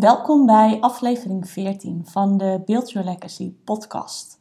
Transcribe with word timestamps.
Welkom 0.00 0.46
bij 0.46 0.80
aflevering 0.80 1.48
14 1.50 2.02
van 2.06 2.38
de 2.38 2.62
Build 2.66 2.90
Your 2.90 3.08
Legacy 3.08 3.54
podcast. 3.64 4.40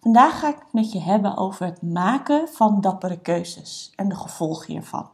Vandaag 0.00 0.38
ga 0.38 0.48
ik 0.48 0.58
het 0.58 0.72
met 0.72 0.92
je 0.92 1.00
hebben 1.00 1.36
over 1.36 1.66
het 1.66 1.82
maken 1.82 2.48
van 2.48 2.80
dappere 2.80 3.18
keuzes 3.18 3.92
en 3.96 4.08
de 4.08 4.14
gevolgen 4.14 4.72
hiervan. 4.72 5.08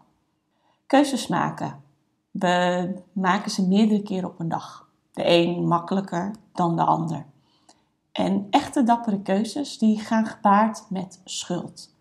Keuzes 0.86 1.26
maken. 1.26 1.82
We 2.30 2.94
maken 3.12 3.50
ze 3.50 3.68
meerdere 3.68 4.02
keren 4.02 4.28
op 4.28 4.40
een 4.40 4.48
dag. 4.48 4.88
De 5.12 5.22
een 5.26 5.66
makkelijker 5.66 6.30
dan 6.52 6.76
de 6.76 6.84
ander. 6.84 7.26
En 8.12 8.46
echte 8.50 8.82
dappere 8.82 9.22
keuzes 9.22 9.78
die 9.78 9.98
gaan 9.98 10.26
gepaard 10.26 10.84
met 10.88 11.20
schuld. 11.24 11.94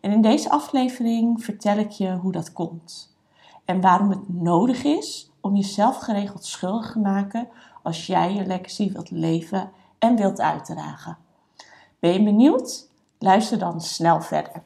En 0.00 0.10
in 0.12 0.20
deze 0.20 0.50
aflevering 0.50 1.44
vertel 1.44 1.76
ik 1.76 1.90
je 1.90 2.16
hoe 2.16 2.32
dat 2.32 2.52
komt 2.52 3.16
en 3.66 3.80
waarom 3.80 4.10
het 4.10 4.28
nodig 4.28 4.84
is 4.84 5.30
om 5.46 5.56
jezelf 5.56 5.98
geregeld 5.98 6.44
schuldig 6.44 6.92
te 6.92 6.98
maken 6.98 7.48
als 7.82 8.06
jij 8.06 8.34
je 8.34 8.46
legacy 8.46 8.92
wilt 8.92 9.10
leven 9.10 9.70
en 9.98 10.16
wilt 10.16 10.40
uitdragen. 10.40 11.16
Ben 11.98 12.12
je 12.12 12.22
benieuwd? 12.22 12.88
Luister 13.18 13.58
dan 13.58 13.80
snel 13.80 14.20
verder. 14.20 14.62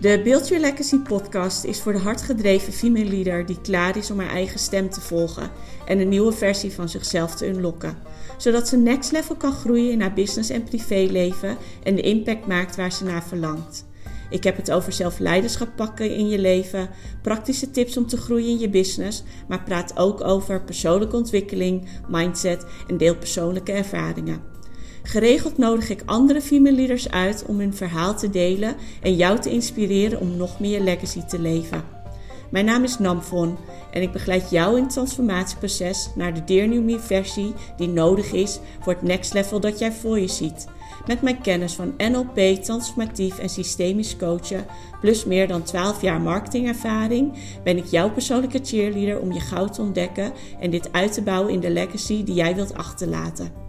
De 0.00 0.20
Build 0.24 0.48
Your 0.48 0.62
Legacy 0.62 0.98
podcast 0.98 1.64
is 1.64 1.80
voor 1.80 1.92
de 1.92 1.98
hardgedreven 1.98 2.72
female 2.72 3.04
leader 3.04 3.46
die 3.46 3.60
klaar 3.60 3.96
is 3.96 4.10
om 4.10 4.18
haar 4.18 4.30
eigen 4.30 4.58
stem 4.58 4.90
te 4.90 5.00
volgen 5.00 5.50
en 5.86 5.98
een 5.98 6.08
nieuwe 6.08 6.32
versie 6.32 6.72
van 6.72 6.88
zichzelf 6.88 7.34
te 7.34 7.48
unlocken. 7.48 7.96
Zodat 8.36 8.68
ze 8.68 8.76
next 8.76 9.12
level 9.12 9.36
kan 9.36 9.52
groeien 9.52 9.90
in 9.90 10.00
haar 10.00 10.14
business 10.14 10.50
en 10.50 10.64
privéleven 10.64 11.56
en 11.82 11.94
de 11.94 12.02
impact 12.02 12.46
maakt 12.46 12.76
waar 12.76 12.92
ze 12.92 13.04
naar 13.04 13.24
verlangt. 13.24 13.87
Ik 14.30 14.44
heb 14.44 14.56
het 14.56 14.70
over 14.70 14.92
zelfleiderschap 14.92 15.68
pakken 15.76 16.14
in 16.14 16.28
je 16.28 16.38
leven, 16.38 16.88
praktische 17.22 17.70
tips 17.70 17.96
om 17.96 18.06
te 18.06 18.16
groeien 18.16 18.48
in 18.48 18.58
je 18.58 18.68
business, 18.68 19.22
maar 19.48 19.62
praat 19.62 19.96
ook 19.96 20.24
over 20.24 20.62
persoonlijke 20.62 21.16
ontwikkeling, 21.16 21.88
mindset 22.08 22.64
en 22.86 22.96
deel 22.96 23.16
persoonlijke 23.16 23.72
ervaringen. 23.72 24.56
Geregeld 25.02 25.58
nodig 25.58 25.90
ik 25.90 26.02
andere 26.04 26.40
female 26.40 26.76
leaders 26.76 27.10
uit 27.10 27.44
om 27.46 27.58
hun 27.58 27.74
verhaal 27.74 28.16
te 28.16 28.30
delen 28.30 28.76
en 29.02 29.16
jou 29.16 29.40
te 29.40 29.50
inspireren 29.50 30.20
om 30.20 30.36
nog 30.36 30.60
meer 30.60 30.80
legacy 30.80 31.22
te 31.24 31.38
leven. 31.38 31.97
Mijn 32.50 32.64
naam 32.64 32.84
is 32.84 32.98
Namvon 32.98 33.56
en 33.90 34.02
ik 34.02 34.12
begeleid 34.12 34.50
jou 34.50 34.76
in 34.76 34.82
het 34.82 34.92
transformatieproces 34.92 36.10
naar 36.14 36.34
de 36.34 36.44
Dear 36.44 37.00
versie 37.00 37.54
die 37.76 37.88
nodig 37.88 38.32
is 38.32 38.58
voor 38.80 38.92
het 38.92 39.02
next 39.02 39.32
level 39.32 39.60
dat 39.60 39.78
jij 39.78 39.92
voor 39.92 40.18
je 40.18 40.28
ziet. 40.28 40.66
Met 41.06 41.22
mijn 41.22 41.40
kennis 41.40 41.74
van 41.74 41.94
NLP, 41.96 42.62
transformatief 42.62 43.38
en 43.38 43.48
systemisch 43.48 44.16
coachen, 44.16 44.66
plus 45.00 45.24
meer 45.24 45.48
dan 45.48 45.62
12 45.62 46.02
jaar 46.02 46.20
marketingervaring, 46.20 47.32
ben 47.64 47.76
ik 47.76 47.86
jouw 47.86 48.10
persoonlijke 48.10 48.60
cheerleader 48.62 49.20
om 49.20 49.32
je 49.32 49.40
goud 49.40 49.72
te 49.72 49.82
ontdekken 49.82 50.32
en 50.60 50.70
dit 50.70 50.92
uit 50.92 51.12
te 51.12 51.22
bouwen 51.22 51.52
in 51.52 51.60
de 51.60 51.70
legacy 51.70 52.24
die 52.24 52.34
jij 52.34 52.54
wilt 52.54 52.74
achterlaten. 52.74 53.67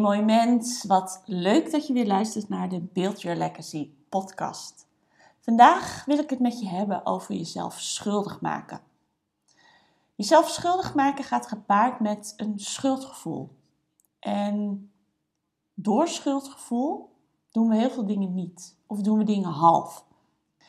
Mooi 0.00 0.22
mens, 0.22 0.84
wat 0.84 1.22
leuk 1.24 1.70
dat 1.70 1.86
je 1.86 1.92
weer 1.92 2.06
luistert 2.06 2.48
naar 2.48 2.68
de 2.68 2.80
Build 2.80 3.22
Your 3.22 3.38
Legacy 3.38 3.90
podcast. 4.08 4.86
Vandaag 5.40 6.04
wil 6.04 6.18
ik 6.18 6.30
het 6.30 6.40
met 6.40 6.60
je 6.60 6.68
hebben 6.68 7.06
over 7.06 7.34
jezelf 7.34 7.80
schuldig 7.80 8.40
maken. 8.40 8.80
Jezelf 10.14 10.48
schuldig 10.48 10.94
maken 10.94 11.24
gaat 11.24 11.46
gepaard 11.46 12.00
met 12.00 12.34
een 12.36 12.58
schuldgevoel. 12.58 13.56
En 14.18 14.90
door 15.74 16.08
schuldgevoel 16.08 17.10
doen 17.50 17.68
we 17.68 17.76
heel 17.76 17.90
veel 17.90 18.06
dingen 18.06 18.34
niet. 18.34 18.76
Of 18.86 19.00
doen 19.00 19.18
we 19.18 19.24
dingen 19.24 19.50
half. 19.50 20.04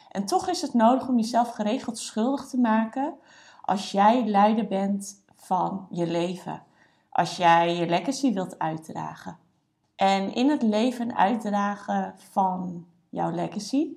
En 0.09 0.25
toch 0.25 0.47
is 0.47 0.61
het 0.61 0.73
nodig 0.73 1.07
om 1.07 1.17
jezelf 1.17 1.49
geregeld 1.49 1.97
schuldig 1.97 2.47
te 2.47 2.57
maken 2.57 3.13
als 3.61 3.91
jij 3.91 4.25
leider 4.25 4.67
bent 4.67 5.23
van 5.35 5.87
je 5.89 6.07
leven. 6.07 6.65
Als 7.17 7.37
jij 7.37 7.75
je 7.75 7.87
legacy 7.87 8.33
wilt 8.33 8.59
uitdragen. 8.59 9.37
En 9.95 10.33
in 10.33 10.49
het 10.49 10.61
leven 10.61 11.15
uitdragen 11.15 12.15
van 12.17 12.87
jouw 13.09 13.31
legacy 13.31 13.87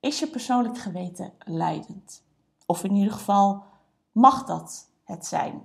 is 0.00 0.18
je 0.18 0.26
persoonlijk 0.26 0.78
geweten 0.78 1.32
leidend. 1.38 2.22
Of 2.66 2.84
in 2.84 2.94
ieder 2.94 3.12
geval 3.12 3.64
mag 4.12 4.44
dat 4.44 4.90
het 5.04 5.26
zijn. 5.26 5.62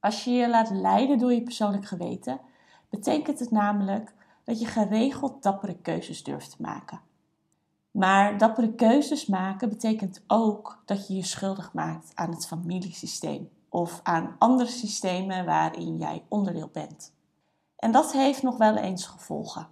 Als 0.00 0.24
je 0.24 0.30
je 0.30 0.48
laat 0.48 0.70
leiden 0.70 1.18
door 1.18 1.32
je 1.32 1.42
persoonlijk 1.42 1.86
geweten, 1.86 2.40
betekent 2.88 3.38
het 3.38 3.50
namelijk 3.50 4.14
dat 4.44 4.60
je 4.60 4.66
geregeld 4.66 5.42
dappere 5.42 5.76
keuzes 5.76 6.24
durft 6.24 6.50
te 6.50 6.62
maken. 6.62 7.00
Maar 7.90 8.38
dappere 8.38 8.74
keuzes 8.74 9.26
maken 9.26 9.68
betekent 9.68 10.22
ook 10.26 10.82
dat 10.84 11.08
je 11.08 11.14
je 11.14 11.24
schuldig 11.24 11.72
maakt 11.72 12.10
aan 12.14 12.30
het 12.30 12.46
familiesysteem 12.46 13.50
of 13.76 14.00
aan 14.02 14.36
andere 14.38 14.70
systemen 14.70 15.44
waarin 15.44 15.96
jij 15.96 16.24
onderdeel 16.28 16.68
bent. 16.72 17.12
En 17.76 17.92
dat 17.92 18.12
heeft 18.12 18.42
nog 18.42 18.56
wel 18.56 18.76
eens 18.76 19.06
gevolgen. 19.06 19.68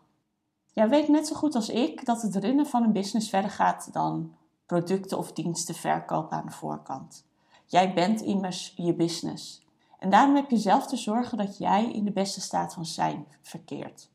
Jij 0.72 0.88
weet 0.88 1.08
net 1.08 1.26
zo 1.26 1.34
goed 1.34 1.54
als 1.54 1.68
ik 1.68 2.04
dat 2.04 2.22
het 2.22 2.36
runnen 2.36 2.66
van 2.66 2.82
een 2.82 2.92
business 2.92 3.28
verder 3.28 3.50
gaat 3.50 3.88
dan 3.92 4.34
producten 4.66 5.18
of 5.18 5.32
diensten 5.32 5.74
verkopen 5.74 6.36
aan 6.36 6.46
de 6.46 6.52
voorkant. 6.52 7.24
Jij 7.66 7.94
bent 7.94 8.20
immers 8.20 8.72
je 8.76 8.94
business. 8.94 9.66
En 9.98 10.10
daarom 10.10 10.34
heb 10.34 10.50
je 10.50 10.56
zelf 10.56 10.86
te 10.86 10.96
zorgen 10.96 11.38
dat 11.38 11.58
jij 11.58 11.92
in 11.92 12.04
de 12.04 12.12
beste 12.12 12.40
staat 12.40 12.74
van 12.74 12.86
zijn 12.86 13.26
verkeert. 13.42 14.10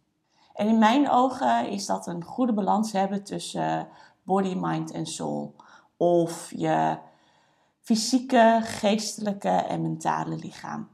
En 0.53 0.67
in 0.67 0.77
mijn 0.77 1.09
ogen 1.09 1.69
is 1.69 1.85
dat 1.85 2.07
een 2.07 2.23
goede 2.23 2.53
balans 2.53 2.91
hebben 2.91 3.23
tussen 3.23 3.87
body, 4.23 4.55
mind 4.55 4.91
en 4.91 5.05
soul. 5.05 5.55
Of 5.97 6.51
je 6.55 6.97
fysieke, 7.89 8.59
geestelijke 8.63 9.49
en 9.49 9.81
mentale 9.81 10.35
lichaam. 10.35 10.89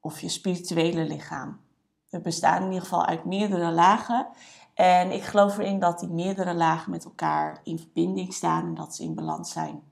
Of 0.00 0.20
je 0.20 0.28
spirituele 0.28 1.04
lichaam. 1.04 1.60
We 2.08 2.20
bestaan 2.20 2.62
in 2.62 2.66
ieder 2.66 2.82
geval 2.82 3.06
uit 3.06 3.24
meerdere 3.24 3.70
lagen. 3.70 4.26
En 4.74 5.10
ik 5.10 5.22
geloof 5.22 5.58
erin 5.58 5.78
dat 5.78 5.98
die 5.98 6.08
meerdere 6.08 6.54
lagen 6.54 6.90
met 6.90 7.04
elkaar 7.04 7.60
in 7.64 7.78
verbinding 7.78 8.32
staan 8.34 8.64
en 8.64 8.74
dat 8.74 8.94
ze 8.94 9.02
in 9.02 9.14
balans 9.14 9.52
zijn 9.52 9.82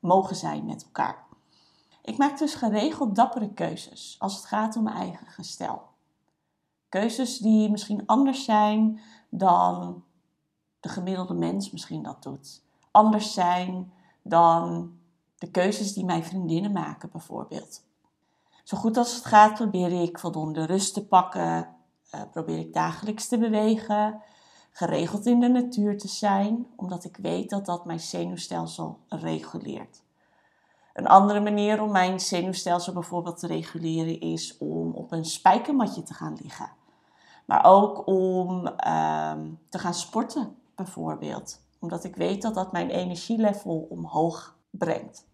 mogen 0.00 0.36
zijn 0.36 0.64
met 0.64 0.84
elkaar. 0.84 1.26
Ik 2.02 2.18
maak 2.18 2.38
dus 2.38 2.54
geregeld 2.54 3.14
dappere 3.14 3.52
keuzes 3.52 4.16
als 4.18 4.36
het 4.36 4.44
gaat 4.44 4.76
om 4.76 4.82
mijn 4.82 4.96
eigen 4.96 5.26
gestel. 5.26 5.82
Keuzes 6.88 7.38
die 7.38 7.70
misschien 7.70 8.06
anders 8.06 8.44
zijn 8.44 9.00
dan 9.30 10.04
de 10.80 10.88
gemiddelde 10.88 11.34
mens 11.34 11.70
misschien 11.70 12.02
dat 12.02 12.22
doet. 12.22 12.62
Anders 12.90 13.34
zijn 13.34 13.92
dan 14.22 14.96
de 15.38 15.50
keuzes 15.50 15.92
die 15.92 16.04
mijn 16.04 16.24
vriendinnen 16.24 16.72
maken 16.72 17.10
bijvoorbeeld. 17.12 17.86
Zo 18.64 18.76
goed 18.76 18.96
als 18.96 19.14
het 19.14 19.24
gaat 19.24 19.54
probeer 19.54 20.02
ik 20.02 20.18
voldoende 20.18 20.64
rust 20.64 20.94
te 20.94 21.06
pakken, 21.06 21.76
uh, 22.14 22.20
probeer 22.30 22.58
ik 22.58 22.72
dagelijks 22.72 23.28
te 23.28 23.38
bewegen, 23.38 24.22
geregeld 24.70 25.26
in 25.26 25.40
de 25.40 25.48
natuur 25.48 25.98
te 25.98 26.08
zijn, 26.08 26.66
omdat 26.76 27.04
ik 27.04 27.16
weet 27.16 27.50
dat 27.50 27.66
dat 27.66 27.84
mijn 27.84 28.00
zenuwstelsel 28.00 28.98
reguleert. 29.08 30.02
Een 30.92 31.06
andere 31.06 31.40
manier 31.40 31.82
om 31.82 31.92
mijn 31.92 32.20
zenuwstelsel 32.20 32.92
bijvoorbeeld 32.92 33.38
te 33.38 33.46
reguleren 33.46 34.20
is 34.20 34.56
om 34.58 34.92
op 34.92 35.12
een 35.12 35.24
spijkermatje 35.24 36.02
te 36.02 36.14
gaan 36.14 36.38
liggen. 36.42 36.70
Maar 37.44 37.64
ook 37.64 38.06
om 38.06 38.66
ehm, 38.66 39.50
te 39.68 39.78
gaan 39.78 39.94
sporten 39.94 40.56
bijvoorbeeld. 40.74 41.60
Omdat 41.78 42.04
ik 42.04 42.16
weet 42.16 42.42
dat 42.42 42.54
dat 42.54 42.72
mijn 42.72 42.90
energielevel 42.90 43.86
omhoog 43.90 44.57
brengt. 44.78 45.26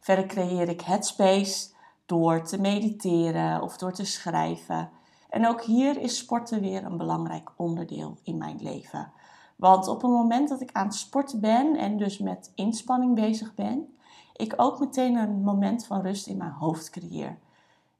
Verder 0.00 0.26
creëer 0.26 0.68
ik 0.68 0.80
headspace 0.80 1.70
door 2.06 2.42
te 2.42 2.60
mediteren 2.60 3.62
of 3.62 3.76
door 3.76 3.92
te 3.92 4.04
schrijven. 4.04 4.90
En 5.30 5.46
ook 5.46 5.62
hier 5.62 6.00
is 6.00 6.18
sporten 6.18 6.60
weer 6.60 6.84
een 6.84 6.96
belangrijk 6.96 7.50
onderdeel 7.56 8.18
in 8.22 8.38
mijn 8.38 8.62
leven. 8.62 9.12
Want 9.56 9.88
op 9.88 10.02
het 10.02 10.10
moment 10.10 10.48
dat 10.48 10.60
ik 10.60 10.72
aan 10.72 10.86
het 10.86 10.94
sporten 10.94 11.40
ben 11.40 11.76
en 11.76 11.96
dus 11.96 12.18
met 12.18 12.52
inspanning 12.54 13.14
bezig 13.14 13.54
ben, 13.54 13.98
ik 14.32 14.54
ook 14.56 14.80
meteen 14.80 15.16
een 15.16 15.42
moment 15.42 15.86
van 15.86 16.00
rust 16.00 16.26
in 16.26 16.36
mijn 16.36 16.50
hoofd 16.50 16.90
creëer. 16.90 17.38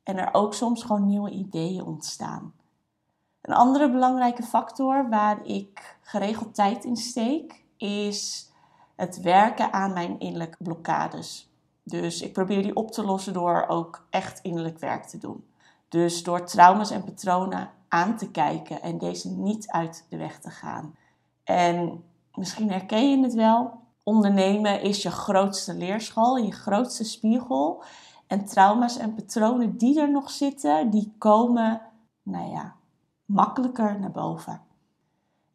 En 0.02 0.16
er 0.16 0.34
ook 0.34 0.54
soms 0.54 0.82
gewoon 0.82 1.06
nieuwe 1.06 1.30
ideeën 1.30 1.84
ontstaan. 1.84 2.52
Een 3.40 3.54
andere 3.54 3.90
belangrijke 3.90 4.42
factor 4.42 5.08
waar 5.08 5.46
ik 5.46 5.98
geregeld 6.00 6.54
tijd 6.54 6.84
in 6.84 6.96
steek, 6.96 7.64
is 7.76 8.50
het 8.98 9.20
werken 9.20 9.72
aan 9.72 9.92
mijn 9.92 10.18
innerlijke 10.18 10.62
blokkades. 10.62 11.48
Dus 11.82 12.22
ik 12.22 12.32
probeer 12.32 12.62
die 12.62 12.76
op 12.76 12.90
te 12.90 13.04
lossen 13.04 13.32
door 13.32 13.64
ook 13.68 14.06
echt 14.10 14.40
innerlijk 14.42 14.78
werk 14.78 15.04
te 15.04 15.18
doen. 15.18 15.44
Dus 15.88 16.22
door 16.22 16.44
trauma's 16.44 16.90
en 16.90 17.04
patronen 17.04 17.70
aan 17.88 18.16
te 18.16 18.30
kijken 18.30 18.82
en 18.82 18.98
deze 18.98 19.30
niet 19.30 19.70
uit 19.70 20.06
de 20.08 20.16
weg 20.16 20.38
te 20.38 20.50
gaan. 20.50 20.94
En 21.44 22.04
misschien 22.34 22.70
herken 22.70 23.10
je 23.10 23.22
het 23.22 23.34
wel. 23.34 23.80
Ondernemen 24.02 24.82
is 24.82 25.02
je 25.02 25.10
grootste 25.10 25.74
leerschool, 25.74 26.36
je 26.36 26.52
grootste 26.52 27.04
spiegel. 27.04 27.82
En 28.26 28.44
trauma's 28.44 28.96
en 28.96 29.14
patronen 29.14 29.76
die 29.76 30.00
er 30.00 30.10
nog 30.10 30.30
zitten, 30.30 30.90
die 30.90 31.14
komen, 31.18 31.80
nou 32.22 32.50
ja, 32.50 32.74
makkelijker 33.24 33.98
naar 34.00 34.10
boven. 34.10 34.60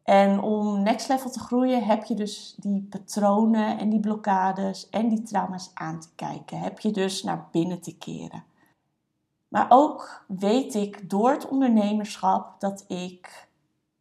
En 0.04 0.40
om 0.40 0.82
next 0.82 1.08
level 1.08 1.30
te 1.30 1.40
groeien 1.40 1.84
heb 1.84 2.04
je 2.04 2.14
dus 2.14 2.54
die 2.56 2.86
patronen 2.90 3.78
en 3.78 3.90
die 3.90 4.00
blokkades 4.00 4.88
en 4.90 5.08
die 5.08 5.22
trauma's 5.22 5.70
aan 5.74 6.00
te 6.00 6.08
kijken. 6.14 6.58
Heb 6.58 6.80
je 6.80 6.90
dus 6.90 7.22
naar 7.22 7.48
binnen 7.50 7.80
te 7.80 7.96
keren. 7.96 8.44
Maar 9.48 9.66
ook 9.68 10.24
weet 10.28 10.74
ik 10.74 11.10
door 11.10 11.30
het 11.30 11.48
ondernemerschap 11.48 12.60
dat 12.60 12.84
ik 12.88 13.48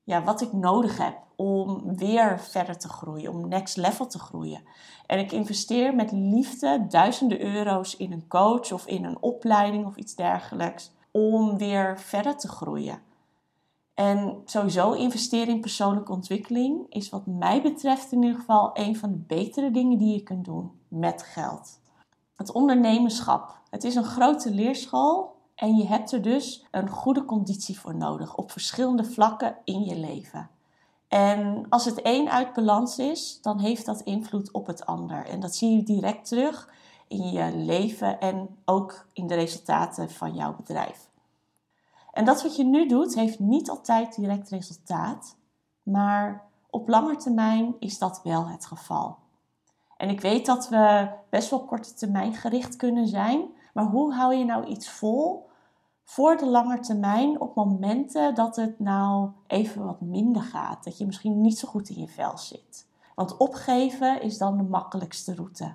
ja, 0.03 0.23
wat 0.23 0.41
ik 0.41 0.53
nodig 0.53 0.97
heb 0.97 1.17
om 1.35 1.95
weer 1.95 2.39
verder 2.39 2.77
te 2.77 2.89
groeien, 2.89 3.31
om 3.31 3.47
next 3.47 3.77
level 3.77 4.07
te 4.07 4.19
groeien. 4.19 4.61
En 5.05 5.19
ik 5.19 5.31
investeer 5.31 5.95
met 5.95 6.11
liefde 6.11 6.85
duizenden 6.89 7.41
euro's 7.41 7.97
in 7.97 8.11
een 8.11 8.27
coach 8.27 8.71
of 8.71 8.85
in 8.85 9.03
een 9.03 9.21
opleiding 9.21 9.85
of 9.85 9.95
iets 9.95 10.15
dergelijks 10.15 10.91
om 11.11 11.57
weer 11.57 11.99
verder 11.99 12.37
te 12.37 12.47
groeien. 12.47 13.01
En 13.93 14.41
sowieso 14.45 14.91
investeren 14.91 15.53
in 15.53 15.61
persoonlijke 15.61 16.11
ontwikkeling 16.11 16.85
is 16.89 17.09
wat 17.09 17.25
mij 17.25 17.61
betreft 17.61 18.11
in 18.11 18.23
ieder 18.23 18.39
geval 18.39 18.69
een 18.73 18.97
van 18.97 19.11
de 19.11 19.17
betere 19.17 19.71
dingen 19.71 19.97
die 19.97 20.13
je 20.13 20.23
kunt 20.23 20.45
doen 20.45 20.71
met 20.87 21.23
geld. 21.23 21.79
Het 22.35 22.51
ondernemerschap. 22.51 23.57
Het 23.69 23.83
is 23.83 23.95
een 23.95 24.03
grote 24.03 24.51
leerschool 24.51 25.35
en 25.55 25.75
je 25.75 25.87
hebt 25.87 26.11
er 26.11 26.21
dus 26.21 26.65
een 26.71 26.89
goede 26.89 27.25
conditie 27.25 27.79
voor 27.79 27.95
nodig 27.95 28.35
op 28.35 28.51
verschillende 28.51 29.03
vlakken 29.03 29.57
in 29.63 29.83
je 29.83 29.95
leven. 29.95 30.49
En 31.07 31.65
als 31.69 31.85
het 31.85 31.99
een 32.03 32.29
uit 32.29 32.53
balans 32.53 32.97
is, 32.97 33.39
dan 33.41 33.59
heeft 33.59 33.85
dat 33.85 34.01
invloed 34.01 34.51
op 34.51 34.67
het 34.67 34.85
ander. 34.85 35.25
En 35.25 35.39
dat 35.39 35.55
zie 35.55 35.75
je 35.75 35.83
direct 35.83 36.27
terug 36.27 36.69
in 37.07 37.31
je 37.31 37.55
leven 37.55 38.19
en 38.19 38.57
ook 38.65 39.05
in 39.13 39.27
de 39.27 39.35
resultaten 39.35 40.09
van 40.09 40.33
jouw 40.33 40.55
bedrijf. 40.55 41.09
En 42.13 42.25
dat 42.25 42.43
wat 42.43 42.55
je 42.55 42.63
nu 42.63 42.87
doet, 42.87 43.15
heeft 43.15 43.39
niet 43.39 43.69
altijd 43.69 44.15
direct 44.15 44.49
resultaat, 44.49 45.35
maar 45.83 46.49
op 46.69 46.87
lange 46.87 47.15
termijn 47.15 47.75
is 47.79 47.97
dat 47.97 48.21
wel 48.23 48.47
het 48.47 48.65
geval. 48.65 49.17
En 49.97 50.09
ik 50.09 50.21
weet 50.21 50.45
dat 50.45 50.69
we 50.69 51.09
best 51.29 51.49
wel 51.49 51.65
korte 51.65 51.93
termijn 51.93 52.33
gericht 52.33 52.75
kunnen 52.75 53.07
zijn, 53.07 53.49
maar 53.73 53.85
hoe 53.85 54.13
hou 54.13 54.35
je 54.35 54.45
nou 54.45 54.65
iets 54.65 54.89
vol 54.89 55.49
voor 56.03 56.37
de 56.37 56.45
lange 56.45 56.79
termijn 56.79 57.41
op 57.41 57.55
momenten 57.55 58.35
dat 58.35 58.55
het 58.55 58.79
nou 58.79 59.29
even 59.47 59.85
wat 59.85 60.01
minder 60.01 60.41
gaat, 60.41 60.83
dat 60.83 60.97
je 60.97 61.05
misschien 61.05 61.41
niet 61.41 61.59
zo 61.59 61.67
goed 61.67 61.89
in 61.89 61.99
je 61.99 62.07
vel 62.07 62.37
zit? 62.37 62.87
Want 63.15 63.37
opgeven 63.37 64.21
is 64.21 64.37
dan 64.37 64.57
de 64.57 64.63
makkelijkste 64.63 65.35
route. 65.35 65.73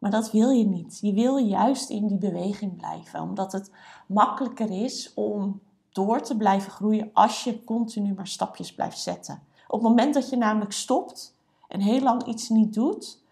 Maar 0.00 0.10
dat 0.10 0.30
wil 0.30 0.50
je 0.50 0.66
niet. 0.66 0.98
Je 1.00 1.12
wil 1.12 1.36
juist 1.36 1.90
in 1.90 2.06
die 2.06 2.18
beweging 2.18 2.76
blijven, 2.76 3.20
omdat 3.20 3.52
het 3.52 3.70
makkelijker 4.06 4.70
is 4.70 5.14
om 5.14 5.60
door 5.92 6.20
te 6.20 6.36
blijven 6.36 6.72
groeien 6.72 7.10
als 7.12 7.44
je 7.44 7.64
continu 7.64 8.14
maar 8.14 8.26
stapjes 8.26 8.74
blijft 8.74 8.98
zetten. 8.98 9.42
Op 9.66 9.80
het 9.80 9.88
moment 9.88 10.14
dat 10.14 10.30
je 10.30 10.36
namelijk 10.36 10.72
stopt 10.72 11.36
en 11.68 11.80
heel 11.80 12.00
lang 12.00 12.24
iets 12.26 12.48
niet 12.48 12.74
doet, 12.74 13.22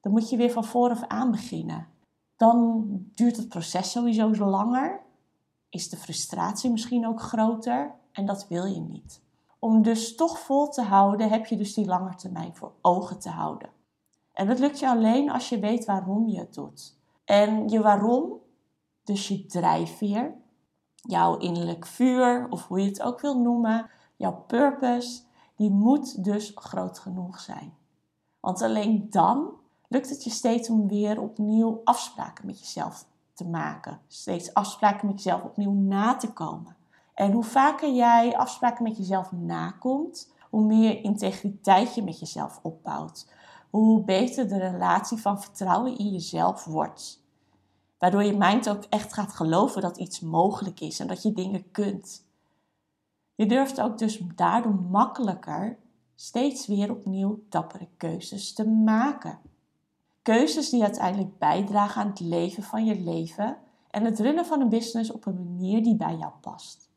dan 0.00 0.12
moet 0.12 0.30
je 0.30 0.36
weer 0.36 0.50
van 0.50 0.64
vooraf 0.64 1.02
aan 1.02 1.30
beginnen. 1.30 1.86
Dan 2.36 2.84
duurt 3.14 3.36
het 3.36 3.48
proces 3.48 3.90
sowieso 3.90 4.30
langer, 4.30 5.00
is 5.68 5.88
de 5.88 5.96
frustratie 5.96 6.70
misschien 6.70 7.06
ook 7.06 7.20
groter 7.20 7.94
en 8.12 8.26
dat 8.26 8.48
wil 8.48 8.64
je 8.64 8.80
niet. 8.80 9.22
Om 9.58 9.82
dus 9.82 10.14
toch 10.14 10.38
vol 10.38 10.68
te 10.68 10.82
houden, 10.82 11.30
heb 11.30 11.46
je 11.46 11.56
dus 11.56 11.74
die 11.74 11.86
lange 11.86 12.12
voor 12.52 12.72
ogen 12.80 13.18
te 13.18 13.30
houden. 13.30 13.68
En 14.36 14.46
dat 14.46 14.58
lukt 14.58 14.78
je 14.78 14.88
alleen 14.88 15.30
als 15.30 15.48
je 15.48 15.58
weet 15.58 15.84
waarom 15.84 16.28
je 16.28 16.38
het 16.38 16.54
doet. 16.54 16.98
En 17.24 17.68
je 17.68 17.80
waarom, 17.80 18.40
dus 19.04 19.28
je 19.28 19.46
drijfveer, 19.46 20.34
jouw 20.94 21.36
innerlijk 21.36 21.86
vuur, 21.86 22.46
of 22.50 22.66
hoe 22.66 22.80
je 22.80 22.86
het 22.86 23.02
ook 23.02 23.20
wil 23.20 23.40
noemen, 23.40 23.90
jouw 24.16 24.44
purpose, 24.46 25.22
die 25.54 25.70
moet 25.70 26.24
dus 26.24 26.52
groot 26.54 26.98
genoeg 26.98 27.40
zijn. 27.40 27.74
Want 28.40 28.62
alleen 28.62 29.06
dan 29.10 29.50
lukt 29.88 30.10
het 30.10 30.24
je 30.24 30.30
steeds 30.30 30.70
om 30.70 30.88
weer 30.88 31.20
opnieuw 31.20 31.80
afspraken 31.84 32.46
met 32.46 32.58
jezelf 32.58 33.06
te 33.32 33.44
maken. 33.44 34.00
Steeds 34.06 34.54
afspraken 34.54 35.06
met 35.06 35.22
jezelf 35.22 35.42
opnieuw 35.42 35.72
na 35.72 36.16
te 36.16 36.32
komen. 36.32 36.76
En 37.14 37.32
hoe 37.32 37.44
vaker 37.44 37.92
jij 37.92 38.36
afspraken 38.36 38.82
met 38.82 38.96
jezelf 38.96 39.32
nakomt, 39.32 40.32
hoe 40.50 40.64
meer 40.64 41.02
integriteit 41.04 41.94
je 41.94 42.02
met 42.02 42.18
jezelf 42.18 42.58
opbouwt 42.62 43.26
hoe 43.70 44.04
beter 44.04 44.48
de 44.48 44.58
relatie 44.58 45.18
van 45.18 45.40
vertrouwen 45.40 45.98
in 45.98 46.12
jezelf 46.12 46.64
wordt. 46.64 47.24
Waardoor 47.98 48.22
je 48.22 48.36
mind 48.36 48.68
ook 48.68 48.84
echt 48.84 49.12
gaat 49.12 49.32
geloven 49.32 49.82
dat 49.82 49.96
iets 49.96 50.20
mogelijk 50.20 50.80
is 50.80 51.00
en 51.00 51.06
dat 51.06 51.22
je 51.22 51.32
dingen 51.32 51.70
kunt. 51.70 52.24
Je 53.34 53.46
durft 53.46 53.80
ook 53.80 53.98
dus 53.98 54.20
daardoor 54.34 54.74
makkelijker 54.74 55.78
steeds 56.14 56.66
weer 56.66 56.90
opnieuw 56.90 57.42
dappere 57.48 57.88
keuzes 57.96 58.52
te 58.52 58.68
maken. 58.68 59.38
Keuzes 60.22 60.70
die 60.70 60.82
uiteindelijk 60.82 61.38
bijdragen 61.38 62.02
aan 62.02 62.08
het 62.08 62.20
leven 62.20 62.62
van 62.62 62.84
je 62.84 63.00
leven 63.00 63.56
en 63.90 64.04
het 64.04 64.20
runnen 64.20 64.46
van 64.46 64.60
een 64.60 64.68
business 64.68 65.10
op 65.10 65.26
een 65.26 65.34
manier 65.34 65.82
die 65.82 65.96
bij 65.96 66.16
jou 66.16 66.32
past. 66.40 66.90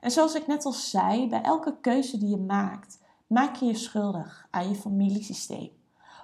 En 0.00 0.10
zoals 0.10 0.34
ik 0.34 0.46
net 0.46 0.64
al 0.64 0.72
zei, 0.72 1.28
bij 1.28 1.42
elke 1.42 1.76
keuze 1.80 2.18
die 2.18 2.28
je 2.28 2.36
maakt, 2.36 2.98
maak 3.30 3.56
je 3.56 3.64
je 3.66 3.74
schuldig 3.74 4.46
aan 4.50 4.68
je 4.68 4.74
familiesysteem 4.74 5.70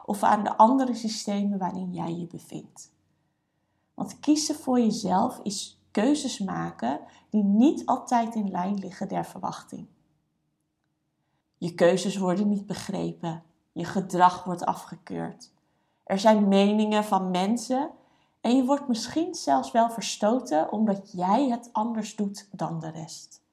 of 0.05 0.23
aan 0.23 0.45
de 0.45 0.57
andere 0.57 0.95
systemen 0.95 1.59
waarin 1.59 1.93
jij 1.93 2.15
je 2.15 2.27
bevindt. 2.27 2.93
Want 3.95 4.21
kiezen 4.21 4.55
voor 4.55 4.81
jezelf 4.81 5.41
is 5.43 5.81
keuzes 5.91 6.39
maken 6.39 7.01
die 7.31 7.43
niet 7.43 7.87
altijd 7.87 8.35
in 8.35 8.51
lijn 8.51 8.79
liggen 8.79 9.09
der 9.09 9.25
verwachting. 9.25 9.87
Je 11.59 11.75
keuzes 11.75 12.17
worden 12.17 12.49
niet 12.49 12.67
begrepen, 12.67 13.43
je 13.73 13.85
gedrag 13.85 14.45
wordt 14.45 14.65
afgekeurd. 14.65 15.53
Er 16.05 16.19
zijn 16.19 16.49
meningen 16.49 17.05
van 17.05 17.31
mensen 17.31 17.91
en 18.41 18.57
je 18.57 18.65
wordt 18.65 18.89
misschien 18.89 19.35
zelfs 19.35 19.71
wel 19.71 19.91
verstoten 19.91 20.73
omdat 20.73 21.13
jij 21.13 21.49
het 21.49 21.69
anders 21.73 22.17
doet 22.17 22.49
dan 22.53 22.81
de 22.81 22.91
rest. 22.91 23.45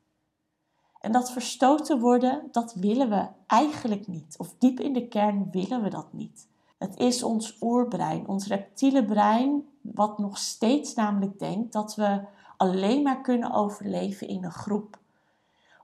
En 1.04 1.12
dat 1.12 1.32
verstoten 1.32 2.00
worden, 2.00 2.48
dat 2.52 2.74
willen 2.74 3.10
we 3.10 3.28
eigenlijk 3.48 4.08
niet. 4.08 4.36
Of 4.38 4.56
diep 4.58 4.80
in 4.80 4.94
de 4.94 5.08
kern 5.08 5.52
willen 5.52 5.82
we 5.82 5.90
dat 5.90 6.14
niet. 6.14 6.48
Het 6.78 6.98
is 6.98 7.24
ons 7.24 7.58
oerbrein, 7.62 8.28
ons 8.28 8.48
reptiele 8.48 9.06
brein, 9.06 9.68
wat 9.82 10.18
nog 10.18 10.38
steeds 10.38 10.94
namelijk 10.94 11.40
denkt 11.40 11.74
dat 11.74 11.96
we 11.96 12.22
alleen 12.58 13.02
maar 13.02 13.22
kunnen 13.22 13.52
overleven 13.52 14.28
in 14.28 14.44
een 14.44 14.52
groep. 14.52 15.00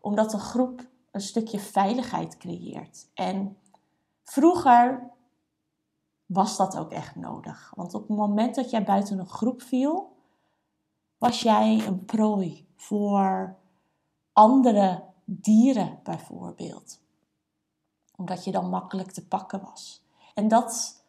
Omdat 0.01 0.33
een 0.33 0.39
groep 0.39 0.88
een 1.12 1.21
stukje 1.21 1.59
veiligheid 1.59 2.38
creëert. 2.38 3.09
En 3.14 3.57
vroeger 4.23 5.09
was 6.26 6.57
dat 6.57 6.78
ook 6.78 6.92
echt 6.92 7.16
nodig. 7.16 7.71
Want 7.76 7.94
op 7.94 8.07
het 8.07 8.18
moment 8.18 8.56
dat 8.56 8.69
jij 8.69 8.83
buiten 8.83 9.19
een 9.19 9.30
groep 9.30 9.61
viel, 9.61 10.16
was 11.18 11.42
jij 11.42 11.85
een 11.88 12.06
prooi 12.06 12.68
voor 12.76 13.56
andere 14.33 15.07
dieren 15.31 16.00
bijvoorbeeld. 16.04 17.00
Omdat 18.16 18.44
je 18.44 18.52
dan 18.52 18.69
makkelijk 18.69 19.12
te 19.12 19.28
pakken 19.28 19.62
was. 19.62 20.04
En 20.33 20.48
dat 20.48 21.04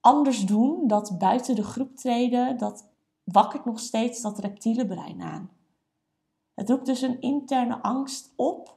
anders 0.00 0.46
doen, 0.46 0.86
dat 0.86 1.18
buiten 1.18 1.54
de 1.54 1.64
groep 1.64 1.96
treden, 1.96 2.58
dat 2.58 2.88
wakkert 3.24 3.64
nog 3.64 3.78
steeds 3.78 4.20
dat 4.20 4.38
reptiele 4.38 4.86
brein 4.86 5.22
aan. 5.22 5.50
Het 6.54 6.70
roept 6.70 6.86
dus 6.86 7.02
een 7.02 7.20
interne 7.20 7.82
angst 7.82 8.32
op 8.36 8.76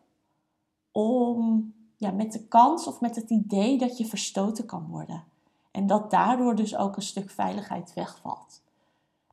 om 0.91 1.73
ja, 1.95 2.11
met 2.11 2.31
de 2.31 2.47
kans 2.47 2.87
of 2.87 3.01
met 3.01 3.15
het 3.15 3.29
idee 3.29 3.77
dat 3.77 3.97
je 3.97 4.05
verstoten 4.05 4.65
kan 4.65 4.87
worden. 4.87 5.23
En 5.71 5.87
dat 5.87 6.11
daardoor 6.11 6.55
dus 6.55 6.75
ook 6.75 6.95
een 6.95 7.01
stuk 7.01 7.29
veiligheid 7.29 7.93
wegvalt. 7.93 8.61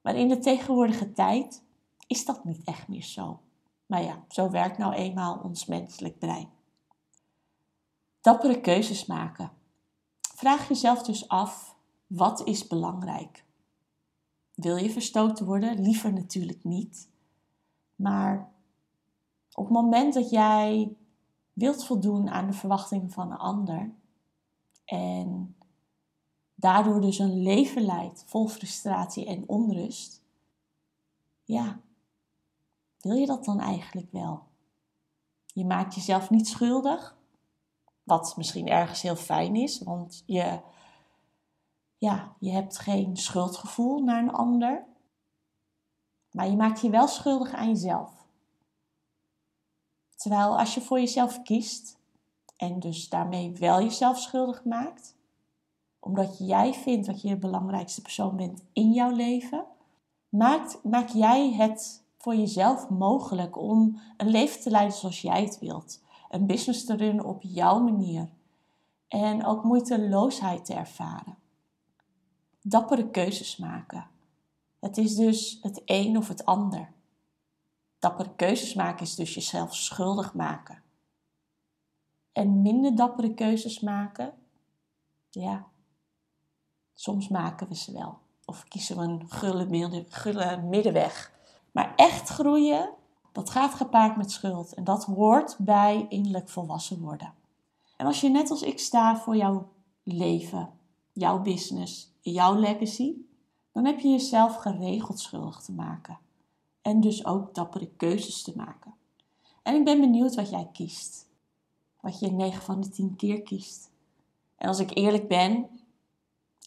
Maar 0.03 0.15
in 0.15 0.29
de 0.29 0.39
tegenwoordige 0.39 1.13
tijd 1.13 1.63
is 2.07 2.25
dat 2.25 2.45
niet 2.45 2.65
echt 2.65 2.89
meer 2.89 3.03
zo. 3.03 3.39
Maar 3.87 4.03
ja, 4.03 4.25
zo 4.29 4.51
werkt 4.51 4.79
nou 4.79 4.95
eenmaal 4.95 5.41
ons 5.43 5.67
menselijk 5.67 6.19
brein. 6.19 6.49
Dappere 8.21 8.61
keuzes 8.61 9.07
maken. 9.07 9.51
Vraag 10.35 10.69
jezelf 10.69 11.03
dus 11.03 11.29
af, 11.29 11.77
wat 12.07 12.47
is 12.47 12.67
belangrijk? 12.67 13.45
Wil 14.55 14.77
je 14.77 14.91
verstoten 14.91 15.47
worden? 15.47 15.81
Liever 15.81 16.13
natuurlijk 16.13 16.65
niet. 16.65 17.09
Maar 17.97 18.53
op 19.53 19.65
het 19.65 19.73
moment 19.73 20.15
dat 20.15 20.31
jij 20.31 20.97
wilt 21.53 21.85
voldoen 21.85 22.31
aan 22.31 22.47
de 22.47 22.53
verwachtingen 22.53 23.11
van 23.11 23.31
een 23.31 23.39
ander 23.39 23.93
en 24.85 25.57
daardoor 26.55 27.01
dus 27.01 27.19
een 27.19 27.43
leven 27.43 27.83
leidt 27.83 28.25
vol 28.27 28.49
frustratie 28.49 29.27
en 29.27 29.49
onrust, 29.49 30.23
ja, 31.45 31.81
wil 33.05 33.17
je 33.17 33.27
dat 33.27 33.45
dan 33.45 33.61
eigenlijk 33.61 34.11
wel? 34.11 34.43
Je 35.47 35.65
maakt 35.65 35.95
jezelf 35.95 36.31
niet 36.31 36.49
schuldig, 36.49 37.17
wat 38.03 38.37
misschien 38.37 38.69
ergens 38.69 39.03
heel 39.03 39.17
fijn 39.17 39.57
is, 39.57 39.79
want 39.79 40.23
je, 40.27 40.61
ja, 41.97 42.37
je 42.39 42.51
hebt 42.51 42.79
geen 42.79 43.17
schuldgevoel 43.17 44.03
naar 44.03 44.23
een 44.23 44.33
ander. 44.33 44.87
Maar 46.31 46.49
je 46.49 46.57
maakt 46.57 46.81
je 46.81 46.91
wel 46.91 47.09
schuldig 47.09 47.53
aan 47.53 47.69
jezelf. 47.69 48.27
Terwijl 50.17 50.59
als 50.59 50.75
je 50.75 50.81
voor 50.81 50.99
jezelf 50.99 51.43
kiest 51.43 51.99
en 52.57 52.81
dus 52.81 53.09
daarmee 53.09 53.53
wel 53.53 53.81
jezelf 53.81 54.19
schuldig 54.19 54.65
maakt, 54.65 55.17
omdat 55.99 56.39
jij 56.39 56.75
vindt 56.75 57.07
dat 57.07 57.23
je 57.23 57.29
de 57.29 57.37
belangrijkste 57.37 58.03
persoon 58.03 58.37
bent 58.37 58.65
in 58.73 58.93
jouw 58.93 59.11
leven, 59.11 59.67
maakt, 60.29 60.85
maak 60.85 61.09
jij 61.09 61.53
het 61.53 62.04
voor 62.25 62.35
jezelf 62.35 62.89
mogelijk 62.89 63.57
om 63.57 64.01
een 64.17 64.29
leven 64.29 64.61
te 64.61 64.71
leiden 64.71 64.97
zoals 64.97 65.21
jij 65.21 65.43
het 65.43 65.59
wilt. 65.59 66.03
Een 66.29 66.47
business 66.47 66.85
te 66.85 66.97
runnen 66.97 67.25
op 67.25 67.43
jouw 67.43 67.79
manier. 67.79 68.29
En 69.09 69.45
ook 69.45 69.65
moeiteloosheid 69.65 70.65
te 70.65 70.75
ervaren. 70.75 71.37
Dappere 72.63 73.11
keuzes 73.11 73.57
maken. 73.57 74.07
Het 74.81 74.97
is 74.97 75.15
dus 75.15 75.59
het 75.63 75.83
een 75.85 76.17
of 76.17 76.29
het 76.29 76.45
ander. 76.45 76.93
Dappere 77.99 78.35
keuzes 78.35 78.75
maken 78.75 79.03
is 79.03 79.15
dus 79.15 79.35
jezelf 79.35 79.75
schuldig 79.75 80.35
maken. 80.35 80.83
En 82.33 82.63
minder 82.63 82.97
dappere 82.97 83.35
keuzes 83.35 83.81
maken, 83.81 84.33
ja, 85.31 85.67
soms 86.95 87.29
maken 87.29 87.69
we 87.69 87.75
ze 87.75 87.93
wel. 87.93 88.19
Of 88.45 88.65
kiezen 88.65 88.97
we 88.97 89.03
een 89.03 89.31
gulle, 90.09 90.63
middenweg. 90.63 91.33
Maar 91.75 91.93
echt 91.97 92.29
groeien, 92.29 92.91
dat 93.33 93.51
gaat 93.51 93.75
gepaard 93.75 94.17
met 94.17 94.31
schuld. 94.31 94.75
En 94.75 94.85
dat 94.85 95.05
hoort 95.05 95.57
bij 95.59 96.07
innerlijk 96.09 96.49
volwassen 96.49 97.01
worden. 97.01 97.35
En 97.97 98.07
als 98.07 98.21
je 98.21 98.29
net 98.29 98.51
als 98.51 98.63
ik 98.63 98.79
sta 98.79 99.17
voor 99.17 99.37
jouw 99.37 99.73
leven, 100.03 100.71
jouw 101.13 101.43
business, 101.43 102.13
jouw 102.21 102.55
legacy, 102.55 103.15
dan 103.73 103.85
heb 103.85 104.01
je 104.01 104.09
jezelf 104.09 104.57
geregeld 104.57 105.21
schuldig 105.21 105.61
te 105.61 105.73
maken. 105.73 106.19
En 106.83 107.01
dus 107.01 107.25
ook 107.25 107.55
dappere 107.55 107.91
keuzes 107.97 108.43
te 108.43 108.53
maken. 108.57 108.95
En 109.63 109.75
ik 109.75 109.85
ben 109.85 110.01
benieuwd 110.01 110.35
wat 110.35 110.51
jij 110.51 110.69
kiest. 110.73 111.29
Wat 112.01 112.21
je 112.21 112.31
9 112.31 112.63
van 112.63 112.81
de 112.81 112.89
10 112.89 113.17
keer 113.17 113.43
kiest. 113.43 113.91
En 114.57 114.69
als 114.69 114.79
ik 114.79 114.97
eerlijk 114.97 115.29
ben, 115.29 115.69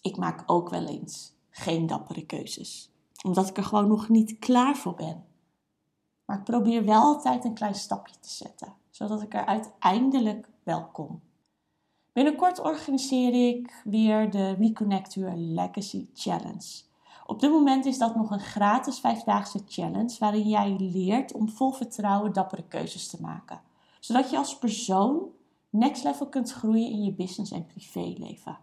ik 0.02 0.18
maak 0.18 0.44
ook 0.46 0.70
wel 0.70 0.86
eens 0.86 1.34
geen 1.50 1.88
dappere 1.88 2.26
keuzes. 2.26 2.92
Omdat 3.24 3.50
ik 3.50 3.58
er 3.58 3.64
gewoon 3.64 3.88
nog 3.88 4.10
niet 4.10 4.40
klaar 4.40 4.76
voor 4.76 4.94
ben. 4.94 5.26
Maar 6.26 6.38
ik 6.38 6.44
probeer 6.44 6.86
wel 6.86 7.02
altijd 7.02 7.46
een 7.46 7.54
klein 7.54 7.76
stapje 7.76 8.20
te 8.20 8.30
zetten, 8.30 8.74
zodat 8.90 9.22
ik 9.22 9.34
er 9.34 9.46
uiteindelijk 9.46 10.50
wel 10.64 10.86
kom. 10.86 11.22
Binnenkort 12.14 12.60
organiseer 12.60 13.48
ik 13.48 13.82
weer 13.84 14.32
de 14.32 14.52
Reconnect 14.52 15.14
Your 15.14 15.36
Legacy 15.36 16.10
Challenge. 16.14 16.86
Op 17.26 17.40
dit 17.40 17.52
moment 17.52 17.86
is 17.86 17.98
dat 17.98 18.16
nog 18.16 18.32
een 18.32 18.40
gratis 18.40 19.00
vijfdaagse 19.00 19.60
challenge 19.68 20.16
waarin 20.20 20.48
jij 20.48 20.76
leert 20.80 21.34
om 21.34 21.50
vol 21.50 21.72
vertrouwen 21.72 22.34
dappere 22.34 22.64
keuzes 22.68 23.08
te 23.08 23.22
maken. 23.22 23.62
Zodat 24.00 24.30
je 24.30 24.38
als 24.38 24.58
persoon 24.58 25.22
next 25.70 26.04
level 26.04 26.28
kunt 26.28 26.52
groeien 26.52 26.92
in 26.92 27.04
je 27.04 27.14
business 27.14 27.52
en 27.52 27.66
privéleven. 27.66 28.58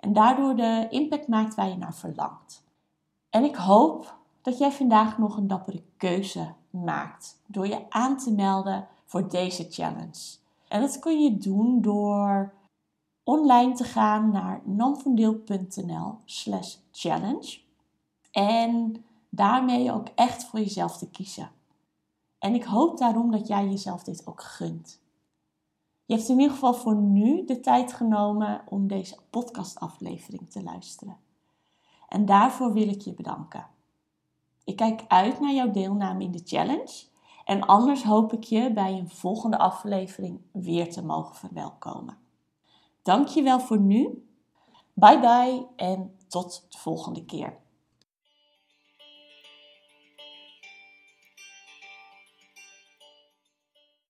En 0.00 0.12
daardoor 0.12 0.56
de 0.56 0.86
impact 0.90 1.28
maakt 1.28 1.54
waar 1.54 1.68
je 1.68 1.76
naar 1.76 1.94
verlangt. 1.94 2.62
En 3.30 3.44
ik 3.44 3.54
hoop 3.54 4.14
dat 4.42 4.58
jij 4.58 4.72
vandaag 4.72 5.18
nog 5.18 5.36
een 5.36 5.46
dappere 5.46 5.82
keuze 5.96 6.54
maakt 6.70 7.40
door 7.46 7.66
je 7.66 7.90
aan 7.90 8.16
te 8.16 8.32
melden 8.32 8.88
voor 9.04 9.28
deze 9.28 9.66
challenge. 9.70 10.38
En 10.68 10.80
dat 10.80 10.98
kun 10.98 11.22
je 11.22 11.38
doen 11.38 11.80
door 11.80 12.54
online 13.24 13.72
te 13.72 13.84
gaan 13.84 14.30
naar 14.30 14.60
nanvondeel.nl 14.64 16.18
slash 16.24 16.76
challenge 16.92 17.60
en 18.30 19.04
daarmee 19.28 19.92
ook 19.92 20.08
echt 20.14 20.44
voor 20.44 20.58
jezelf 20.58 20.98
te 20.98 21.10
kiezen. 21.10 21.50
En 22.38 22.54
ik 22.54 22.64
hoop 22.64 22.98
daarom 22.98 23.30
dat 23.30 23.46
jij 23.46 23.68
jezelf 23.68 24.02
dit 24.02 24.26
ook 24.26 24.42
gunt. 24.42 25.00
Je 26.04 26.14
hebt 26.14 26.28
in 26.28 26.38
ieder 26.38 26.52
geval 26.52 26.74
voor 26.74 26.94
nu 26.94 27.44
de 27.44 27.60
tijd 27.60 27.92
genomen 27.92 28.62
om 28.68 28.86
deze 28.86 29.16
podcastaflevering 29.30 30.50
te 30.50 30.62
luisteren. 30.62 31.16
En 32.10 32.24
daarvoor 32.24 32.72
wil 32.72 32.88
ik 32.88 33.00
je 33.00 33.14
bedanken. 33.14 33.66
Ik 34.64 34.76
kijk 34.76 35.04
uit 35.08 35.40
naar 35.40 35.52
jouw 35.52 35.70
deelname 35.70 36.24
in 36.24 36.30
de 36.30 36.42
challenge. 36.44 37.04
En 37.44 37.66
anders 37.66 38.02
hoop 38.02 38.32
ik 38.32 38.44
je 38.44 38.72
bij 38.72 38.92
een 38.92 39.10
volgende 39.10 39.58
aflevering 39.58 40.40
weer 40.52 40.90
te 40.90 41.04
mogen 41.04 41.34
verwelkomen. 41.34 42.18
Dankjewel 43.02 43.60
voor 43.60 43.78
nu. 43.78 44.28
Bye 44.92 45.20
bye 45.20 45.66
en 45.76 46.14
tot 46.28 46.66
de 46.68 46.78
volgende 46.78 47.24
keer. 47.24 47.58